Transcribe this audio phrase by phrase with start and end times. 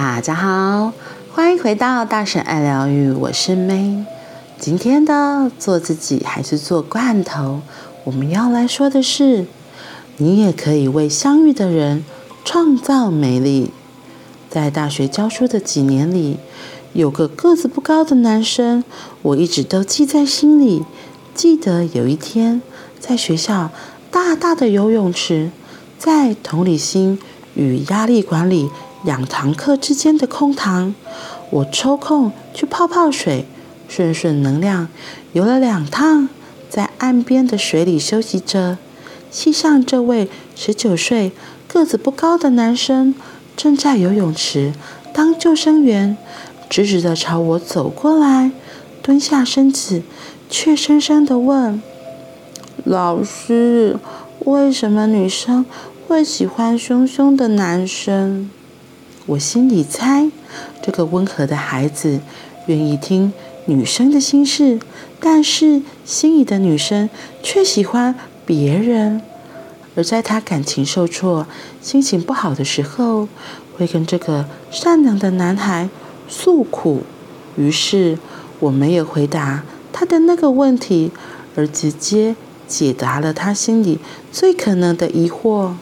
[0.00, 0.92] 大家好，
[1.32, 4.04] 欢迎回到大婶爱疗愈，我是 May。
[4.56, 7.62] 今天的做自己还是做罐头？
[8.04, 9.46] 我们要来说的是，
[10.18, 12.04] 你也可以为相遇的人
[12.44, 13.72] 创造美丽。
[14.48, 16.38] 在大学教书的几年里，
[16.92, 18.84] 有个个子不高的男生，
[19.22, 20.84] 我一直都记在心里。
[21.34, 22.62] 记得有一天，
[23.00, 23.72] 在学校
[24.12, 25.50] 大大的游泳池，
[25.98, 27.18] 在同理心
[27.54, 28.70] 与压力管理
[29.04, 30.94] 两堂课之间的空堂，
[31.50, 33.46] 我抽空去泡泡水，
[33.88, 34.88] 顺顺能量，
[35.32, 36.28] 游了两趟，
[36.68, 38.76] 在岸边的水里休息着。
[39.30, 41.32] 系上这位十九岁、
[41.66, 43.14] 个子不高的男生，
[43.56, 44.72] 正在游泳池
[45.12, 46.16] 当救生员，
[46.68, 48.50] 直直的朝我走过来，
[49.02, 50.02] 蹲下身子，
[50.50, 51.80] 怯生生的问
[52.84, 53.96] ：“老师，
[54.40, 55.64] 为什么女生
[56.06, 58.50] 会喜欢凶凶的男生？”
[59.28, 60.30] 我心里猜，
[60.80, 62.20] 这个温和的孩子
[62.64, 63.30] 愿意听
[63.66, 64.80] 女生的心事，
[65.20, 67.10] 但是心仪的女生
[67.42, 68.14] 却喜欢
[68.46, 69.20] 别人。
[69.94, 71.46] 而在他感情受挫、
[71.82, 73.28] 心情不好的时候，
[73.76, 75.90] 会跟这个善良的男孩
[76.26, 77.02] 诉苦。
[77.58, 78.18] 于是
[78.60, 79.62] 我没有回答
[79.92, 81.10] 他的那个问题，
[81.54, 82.34] 而直接
[82.66, 83.98] 解答了他心里
[84.32, 85.72] 最可能的疑惑。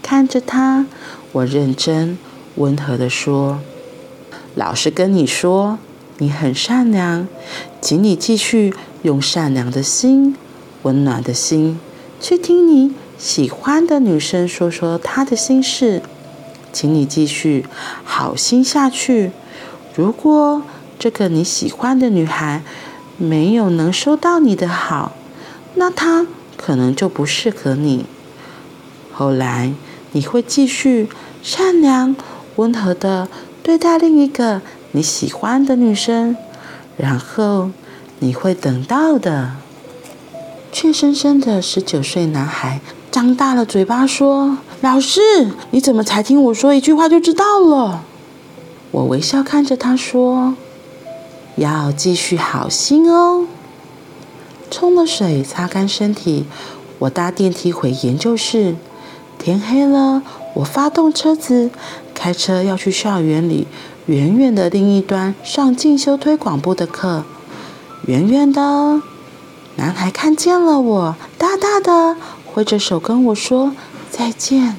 [0.00, 0.86] 看着他，
[1.32, 2.16] 我认真。
[2.56, 3.60] 温和地说
[4.54, 5.78] ：“老实跟你说，
[6.18, 7.26] 你很善良，
[7.80, 10.36] 请你继续用善良的心、
[10.82, 11.78] 温暖的心
[12.20, 16.02] 去听你喜欢的女生说说她的心事，
[16.72, 17.64] 请你继续
[18.04, 19.30] 好心下去。
[19.94, 20.62] 如果
[20.98, 22.62] 这个你喜欢的女孩
[23.16, 25.12] 没有能收到你的好，
[25.76, 26.26] 那她
[26.56, 28.04] 可能就不适合你。
[29.12, 29.72] 后来
[30.12, 31.08] 你会继续
[31.42, 32.14] 善良。”
[32.60, 33.26] 温和的
[33.62, 34.60] 对待另一个
[34.92, 36.36] 你喜欢的女生，
[36.98, 37.70] 然后
[38.18, 39.52] 你会等到的。
[40.70, 45.20] 怯生生的十九岁男孩张大了嘴巴说：“老师，
[45.70, 48.04] 你怎么才听我说一句话就知道了？”
[48.92, 50.54] 我微笑看着他说
[51.56, 53.46] ：“要继续好心哦。”
[54.70, 56.44] 冲了水，擦干身体，
[57.00, 58.76] 我搭电梯回研究室。
[59.38, 60.22] 天黑了，
[60.56, 61.70] 我发动车子。
[62.20, 63.66] 开车要去校园里
[64.04, 67.24] 远远的另一端上进修推广部的课，
[68.04, 69.00] 远远的，
[69.76, 73.72] 男孩看见了我，大大的挥着手跟我说
[74.10, 74.76] 再见。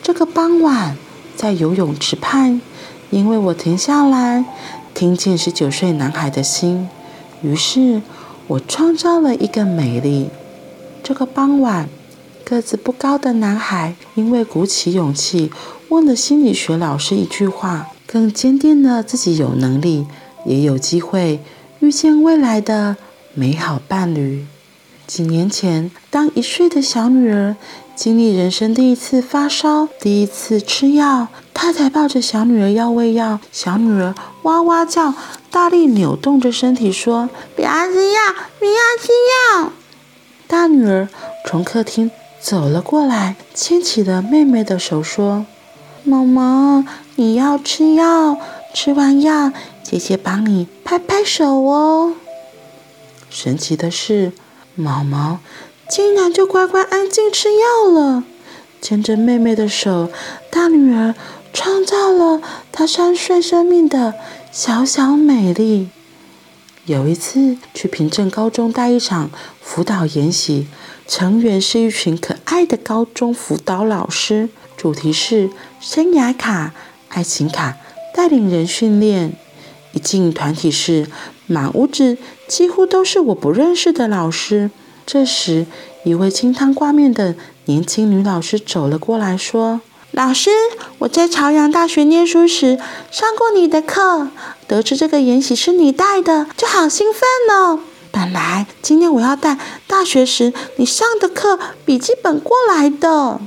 [0.00, 0.96] 这个傍晚，
[1.34, 2.60] 在游泳池畔，
[3.10, 4.44] 因为我停下来，
[4.94, 6.88] 听见十九岁男孩的心，
[7.42, 8.00] 于是
[8.46, 10.30] 我创造了一个美丽。
[11.02, 11.88] 这个傍晚。
[12.50, 15.52] 个子不高的男孩，因为鼓起勇气
[15.88, 20.04] 问了心理学老师一句话，更坚定了自己有能力，
[20.44, 21.38] 也有机会
[21.78, 22.96] 遇见未来的
[23.34, 24.44] 美好伴侣。
[25.06, 27.54] 几年前，当一岁的小女儿
[27.94, 34.12] 经历人生第一次发烧、第一次吃药，太太抱着小女儿要喂药，小女儿
[34.42, 35.14] 哇哇叫，
[35.52, 38.18] 大力扭动着身体说：“不要吃药，
[38.58, 39.12] 不要吃
[39.62, 39.72] 药。”
[40.48, 41.08] 大女儿
[41.46, 42.10] 从客厅。
[42.40, 45.44] 走了过来，牵起了妹妹的手，说
[46.02, 46.84] ：“毛毛，
[47.16, 48.38] 你要吃药，
[48.72, 49.52] 吃完药，
[49.82, 52.14] 姐姐帮你拍拍手哦。”
[53.28, 54.32] 神奇的是，
[54.74, 55.38] 毛毛
[55.88, 58.24] 竟然就乖乖安静吃药了。
[58.80, 60.10] 牵着妹妹的手，
[60.50, 61.14] 大女儿
[61.52, 62.40] 创造了
[62.72, 64.14] 她三岁生命的
[64.50, 65.90] 小小美丽。
[66.90, 69.30] 有一次去平镇高中带一场
[69.60, 70.66] 辅导研习。
[71.06, 76.74] 成员是一群可爱的高中辅导老师，主题是生涯卡、
[77.08, 77.76] 爱情卡，
[78.12, 79.34] 带领人训练。
[79.92, 81.06] 一进团体室，
[81.46, 82.18] 满屋子
[82.48, 84.72] 几乎都是我不认识的老师。
[85.06, 85.66] 这时，
[86.04, 87.36] 一位清汤挂面的
[87.66, 89.80] 年轻女老师走了过来，说
[90.12, 90.50] ：“老师，
[90.98, 92.78] 我在朝阳大学念书时
[93.12, 94.28] 上过你的课，
[94.66, 97.80] 得知这个研习是你带的，就好兴奋哦。”
[98.10, 103.40] 本来今天我要带大学时你上的课笔记本过来的，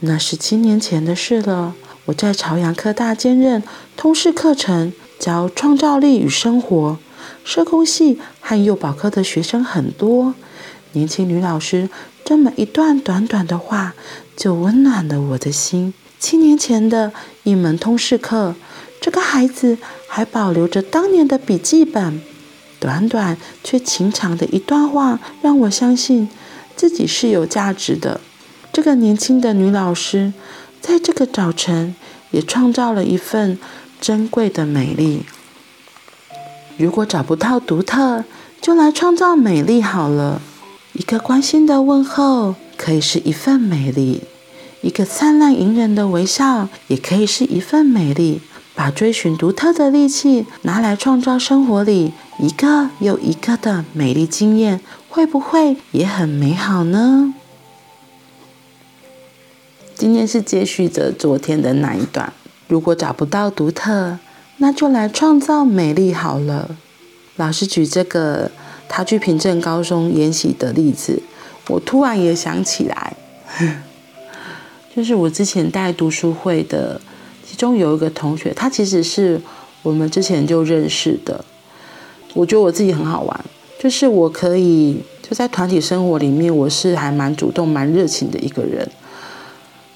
[0.00, 1.74] 那是七年前的事了。
[2.06, 3.62] 我在朝阳科大兼任
[3.96, 6.98] 通识课程，教创造力与生活。
[7.44, 10.34] 社工系和幼保科的学生很多，
[10.92, 11.88] 年轻女老师
[12.32, 13.92] 这么一段短短的话，
[14.34, 15.92] 就温暖了我的心。
[16.18, 17.12] 七年前的
[17.42, 18.54] 一门通识课，
[19.02, 19.76] 这个孩子
[20.08, 22.22] 还保留着当年的笔记本。
[22.80, 26.30] 短短却情长的一段话，让我相信
[26.74, 28.18] 自己是有价值的。
[28.72, 30.32] 这个年轻的女老师，
[30.80, 31.94] 在这个早晨
[32.30, 33.58] 也创造了一份
[34.00, 35.24] 珍贵的美丽。
[36.78, 38.24] 如果找不到独特，
[38.62, 40.40] 就来创造美丽好了。
[40.94, 44.22] 一个关心的问候可以是一份美丽，
[44.82, 48.40] 一个灿烂迎人的微笑也可以是一份美丽。
[48.74, 54.80] 把追寻独特的力气拿来创造生活里一个又一个的美丽经验，
[55.10, 57.34] 会不会也很美好呢？
[59.94, 62.32] 今天是接续着昨天的那一段。
[62.66, 64.18] 如果找不到独特，
[64.56, 66.76] 那就来创造美丽好了。
[67.36, 68.50] 老师举这个
[68.94, 71.22] 他去平镇高中研习的例子，
[71.68, 73.16] 我突然也想起来，
[74.94, 77.00] 就是我之前带读书会的。
[77.44, 79.40] 其中有一个同学，他其实是
[79.82, 81.44] 我们之前就认识的。
[82.32, 83.44] 我觉得我自己很好玩，
[83.78, 88.88] 就是我可以就在团体生活里面，我是还蛮主动、蛮热情的一个人。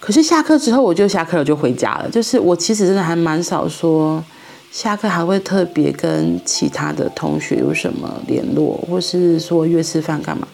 [0.00, 2.08] 可是下课之后，我就下课了，就回家了。
[2.10, 4.24] 就是我其实真的还蛮少说
[4.72, 10.48] 下课还会特别跟其他的同学有什么联络，或是说约吃饭干嘛，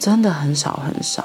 [0.00, 1.24] 真的很少很少。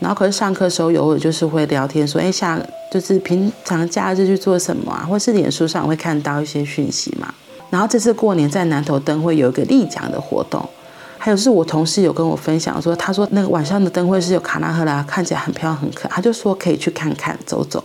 [0.00, 2.60] 然后可是上课时候，偶尔就是会聊天，说：“哎，下
[2.90, 7.32] 就是平常假日去做什么啊？”或是脸书上会看到一些讯息嘛。
[7.70, 10.68] 然后这次过年在南头灯会有一个立奖的活动，
[11.16, 17.82] 还有是我同事有跟我分享说，他说那个晚上的灯会是有卡纳赫拉，看起来很漂亮很可爱，他就说可以去看看走走。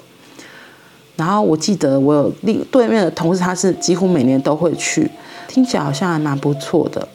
[1.20, 5.12] 然后我记得我有另对面的同事，他是几乎每年都会去，
[5.50, 7.06] 听起来好像还蛮不错的。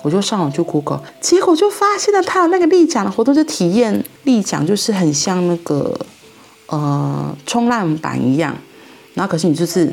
[0.00, 5.94] 我就上网去 Google，结果就发现了他有那个立桨的活动，就体验立桨，就是很像那个
[6.68, 8.56] 呃冲浪板一样，
[9.12, 9.92] 然后可是你就是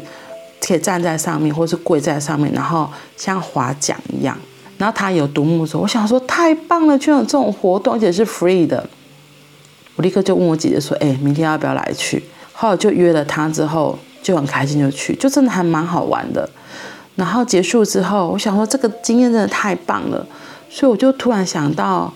[0.66, 4.36] 可以站在上面，或是跪在上面，然后像划桨一样，
[4.78, 8.90] 然后他有独木舟，我想说太棒了，居然有这种活动，而且是 free 的，
[9.96, 12.24] 我立刻就问我姐姐说，哎，明天要不要来去？
[12.62, 16.50] 后来就约了他之后，就很开心就去，就真的还蛮好玩的。
[17.16, 20.28] 然后结束之后，我想说这个经验真的太棒了，
[20.70, 22.14] 所以我就突然想到，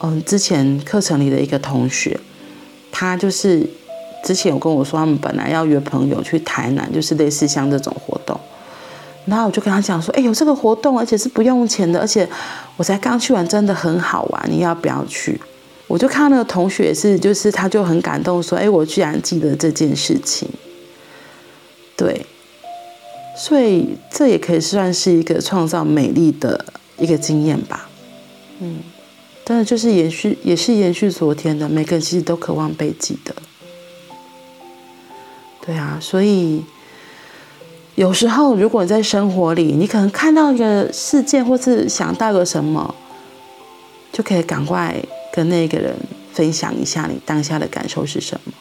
[0.00, 2.16] 嗯，之前课程里的一个同学，
[2.92, 3.68] 他就是
[4.22, 8.38] 之前有跟我说，他们本来要约朋友去台南，就是类似像这种活动。
[9.26, 12.28] 然后我就跟他讲说，哎，有这个活动，而且是不用钱的，而且
[12.76, 15.40] 我才刚去完，真的很好玩，你要不要去？
[15.92, 20.48] 我就看到那个同学是，就是他就很感动，说，哎，我居然记得这件事情，
[21.94, 22.24] 对。
[23.36, 26.64] 所以这也可以算是一个创造美丽的
[26.96, 27.90] 一个经验吧，
[28.60, 28.78] 嗯，
[29.44, 33.34] 但是就是延续，也是延续昨天的，每个人其实都渴望被记得，
[35.66, 36.62] 对啊，所以
[37.96, 42.94] 有时候如果你在生活里，你可能看到一个事件，或是想到个什么，
[44.10, 45.02] 就可以赶快
[45.32, 45.96] 跟那个人
[46.32, 48.52] 分享一下你当下的感受是什么。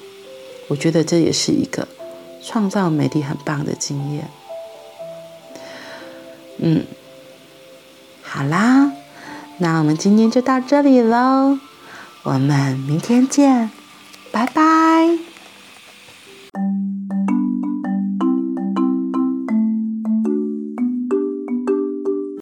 [0.68, 1.88] 我觉得这也是一个
[2.42, 4.28] 创造美丽很棒的经验。
[6.60, 6.86] 嗯，
[8.24, 8.92] 好啦，
[9.58, 11.60] 那我们今天就到这里喽，
[12.24, 13.70] 我们明天见，
[14.32, 15.31] 拜拜。